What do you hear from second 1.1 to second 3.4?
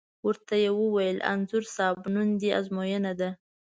انځور صاحب نن دې ازموینه ده.